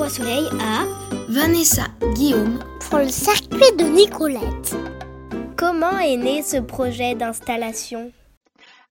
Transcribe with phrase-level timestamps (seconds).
[0.00, 0.86] Voix Soleil à
[1.28, 2.58] Vanessa Guillaume
[2.88, 4.74] pour le circuit de Nicolette.
[5.58, 8.10] Comment est né ce projet d'installation?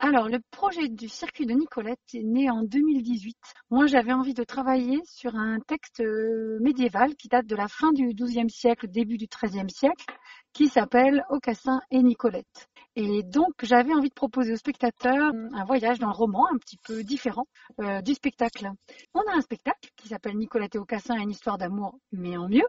[0.00, 3.36] Alors, le projet du circuit de Nicolette est né en 2018.
[3.70, 7.92] Moi, j'avais envie de travailler sur un texte euh, médiéval qui date de la fin
[7.92, 10.06] du XIIe siècle, début du XIIIe siècle,
[10.52, 12.66] qui s'appelle Aucassin et Nicolette.
[12.98, 16.78] Et donc, j'avais envie de proposer aux spectateurs un voyage dans le roman un petit
[16.78, 17.46] peu différent
[17.78, 18.70] euh, du spectacle.
[19.12, 22.66] On a un spectacle qui s'appelle Nicolette et Aucassin, une histoire d'amour, mais en mieux.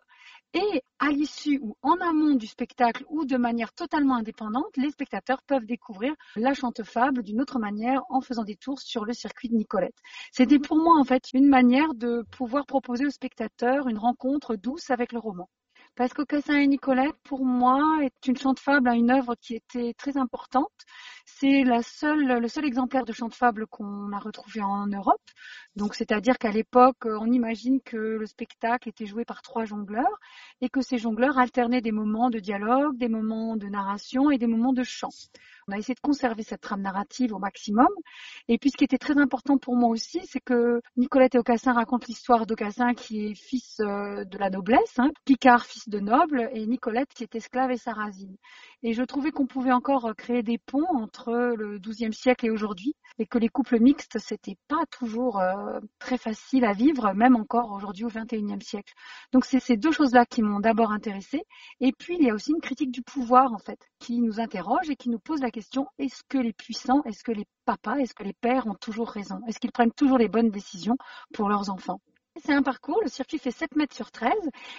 [0.54, 5.42] Et à l'issue ou en amont du spectacle ou de manière totalement indépendante, les spectateurs
[5.48, 9.56] peuvent découvrir la chante-fable d'une autre manière en faisant des tours sur le circuit de
[9.56, 9.96] Nicolette.
[10.34, 14.90] C'était pour moi en fait une manière de pouvoir proposer aux spectateurs une rencontre douce
[14.90, 15.48] avec le roman.
[15.98, 20.16] Parce qu'Aucassin et Nicolette, pour moi, est une chante-fable à une œuvre qui était très
[20.16, 20.72] importante.
[21.30, 25.22] C'est la seule, le seul exemplaire de chante-fable qu'on a retrouvé en Europe.
[25.76, 30.20] Donc, c'est-à-dire qu'à l'époque, on imagine que le spectacle était joué par trois jongleurs
[30.62, 34.48] et que ces jongleurs alternaient des moments de dialogue, des moments de narration et des
[34.48, 35.10] moments de chant.
[35.68, 37.90] On a essayé de conserver cette trame narrative au maximum.
[38.48, 41.74] Et puis ce qui était très important pour moi aussi, c'est que Nicolette et Aucassin
[41.74, 46.50] racontent l'histoire d'Aucassin qui est fils euh, de la noblesse, hein, Picard fils de noble,
[46.54, 48.38] et Nicolette qui est esclave et sarrasine.
[48.82, 52.96] Et je trouvais qu'on pouvait encore créer des ponts entre le XIIe siècle et aujourd'hui,
[53.20, 57.72] et que les couples mixtes, c'était pas toujours euh, très facile à vivre, même encore
[57.72, 58.94] aujourd'hui au XXIe siècle.
[59.32, 61.44] Donc c'est ces deux choses-là qui m'ont d'abord intéressée.
[61.80, 64.90] Et puis il y a aussi une critique du pouvoir en fait, qui nous interroge
[64.90, 68.14] et qui nous pose la question est-ce que les puissants, est-ce que les papas, est-ce
[68.14, 69.42] que les pères ont toujours raison?
[69.48, 70.98] Est-ce qu'ils prennent toujours les bonnes décisions
[71.34, 72.02] pour leurs enfants?
[72.44, 74.32] C'est un parcours, le circuit fait 7 mètres sur 13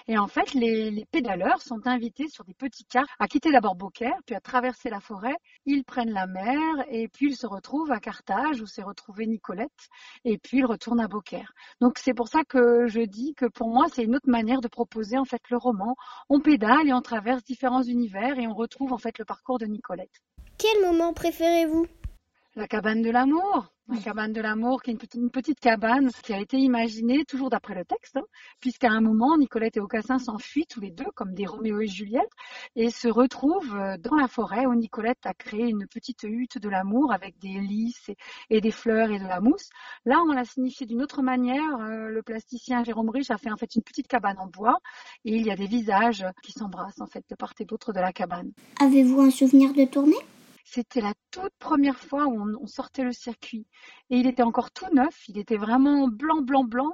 [0.06, 4.16] et en fait les, pédaleurs sont invités sur des petits cars à quitter d'abord Beaucaire,
[4.26, 5.34] puis à traverser la forêt,
[5.66, 9.88] ils prennent la mer et puis ils se retrouvent à Carthage où s'est retrouvée Nicolette
[10.24, 11.52] et puis ils retournent à Beaucaire.
[11.80, 14.68] Donc c'est pour ça que je dis que pour moi c'est une autre manière de
[14.68, 15.96] proposer en fait le roman.
[16.28, 19.66] On pédale et on traverse différents univers et on retrouve en fait le parcours de
[19.66, 20.22] Nicolette.
[20.58, 21.86] Quel moment préférez-vous?
[22.58, 23.72] La cabane de l'amour.
[23.88, 27.76] La cabane de l'amour, qui est une petite, cabane qui a été imaginée toujours d'après
[27.76, 28.24] le texte, hein,
[28.58, 32.32] puisqu'à un moment, Nicolette et Aucassin s'enfuient tous les deux comme des Roméo et Juliette
[32.74, 36.68] et se retrouvent euh, dans la forêt où Nicolette a créé une petite hutte de
[36.68, 38.10] l'amour avec des lys
[38.50, 39.70] et, des fleurs et de la mousse.
[40.04, 41.78] Là, on l'a signifié d'une autre manière.
[41.78, 44.80] Euh, le plasticien Jérôme Rich a fait en fait une petite cabane en bois
[45.24, 48.00] et il y a des visages qui s'embrassent en fait de part et d'autre de
[48.00, 48.50] la cabane.
[48.80, 50.16] Avez-vous un souvenir de tournée?
[50.78, 53.66] C'était la toute première fois où on, sortait le circuit.
[54.10, 56.92] Et il était encore tout neuf, il était vraiment blanc, blanc, blanc.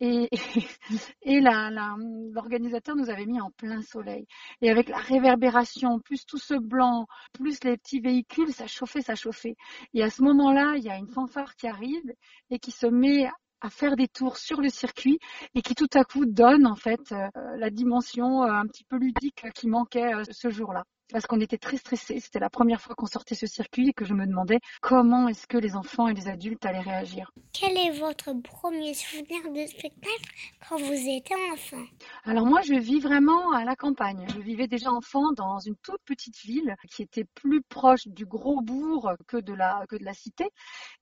[0.00, 0.28] Et,
[1.24, 4.26] l'organisateur nous avait mis en plein soleil.
[4.60, 9.14] Et avec la réverbération, plus tout ce blanc, plus les petits véhicules, ça chauffait, ça
[9.14, 9.56] chauffait.
[9.94, 12.12] Et à ce moment-là, il y a une fanfare qui arrive
[12.50, 13.30] et qui se met
[13.62, 15.20] à faire des tours sur le circuit
[15.54, 18.96] et qui tout à coup donne en fait euh, la dimension euh, un petit peu
[18.96, 22.18] ludique qui manquait euh, ce jour-là parce qu'on était très stressés.
[22.20, 25.46] C'était la première fois qu'on sortait ce circuit et que je me demandais comment est-ce
[25.46, 27.30] que les enfants et les adultes allaient réagir.
[27.52, 30.30] Quel est votre premier souvenir de spectacle
[30.68, 31.84] quand vous étiez enfant?
[32.24, 34.24] Alors moi, je vis vraiment à la campagne.
[34.32, 38.60] Je vivais déjà enfant dans une toute petite ville qui était plus proche du gros
[38.60, 40.48] bourg que de la, que de la cité.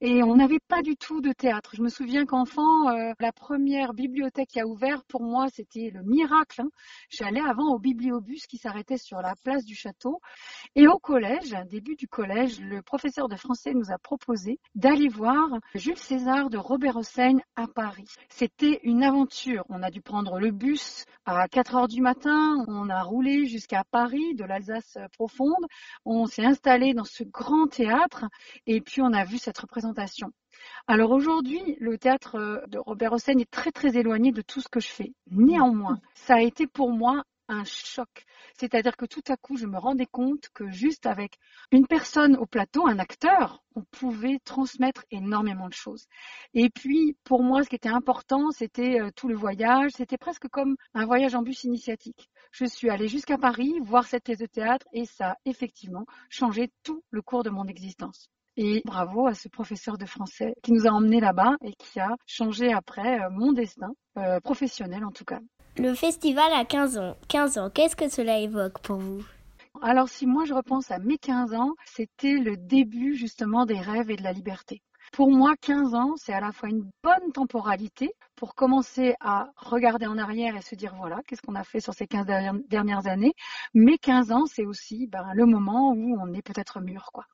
[0.01, 1.73] Et on n'avait pas du tout de théâtre.
[1.77, 6.03] Je me souviens qu'enfant, euh, la première bibliothèque qui a ouvert pour moi, c'était le
[6.03, 6.63] miracle.
[6.63, 6.71] Hein.
[7.11, 10.21] J'allais avant au bibliobus qui s'arrêtait sur la place du château
[10.75, 15.51] et au collège, début du collège, le professeur de français nous a proposé d'aller voir
[15.75, 18.09] Jules César de Robert Hossein à Paris.
[18.31, 19.65] C'était une aventure.
[19.69, 22.65] On a dû prendre le bus à 4 heures du matin.
[22.69, 25.65] On a roulé jusqu'à Paris, de l'Alsace profonde.
[26.05, 28.27] On s'est installé dans ce grand théâtre
[28.67, 30.33] et puis on a vu cette représentation.
[30.87, 34.81] Alors aujourd'hui, le théâtre de Robert Hossein est très très éloigné de tout ce que
[34.81, 35.13] je fais.
[35.31, 38.25] Néanmoins, ça a été pour moi un choc.
[38.59, 41.39] C'est-à-dire que tout à coup, je me rendais compte que juste avec
[41.73, 46.07] une personne au plateau, un acteur, on pouvait transmettre énormément de choses.
[46.55, 49.91] Et puis, pour moi, ce qui était important, c'était euh, tout le voyage.
[49.97, 52.31] C'était presque comme un voyage en bus initiatique.
[52.53, 56.71] Je suis allée jusqu'à Paris voir cette pièce de théâtre et ça a effectivement changé
[56.83, 58.31] tout le cours de mon existence.
[58.57, 62.17] Et bravo à ce professeur de français qui nous a emmenés là-bas et qui a
[62.27, 65.41] changé après euh, mon destin, euh, professionnel en tout cas.
[65.83, 67.17] Le festival a 15 ans.
[67.29, 69.25] 15 ans, qu'est-ce que cela évoque pour vous?
[69.81, 74.11] Alors si moi je repense à mes 15 ans, c'était le début justement des rêves
[74.11, 74.83] et de la liberté.
[75.11, 80.05] Pour moi, 15 ans, c'est à la fois une bonne temporalité pour commencer à regarder
[80.07, 82.27] en arrière et se dire voilà, qu'est-ce qu'on a fait sur ces 15
[82.69, 83.33] dernières années.
[83.73, 87.25] Mais 15 ans, c'est aussi ben, le moment où on est peut-être mûr, quoi.